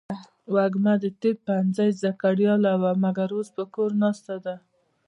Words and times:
وږمه 0.53 0.93
د 1.01 1.03
طب 1.21 1.35
پوهنځۍ 1.45 1.89
زده 1.97 2.11
کړیاله 2.21 2.71
وه، 2.81 2.91
مګر 3.03 3.29
اوس 3.35 3.47
په 3.57 3.63
کور 3.73 3.91
ناسته 4.03 4.35
ده. 4.45 4.55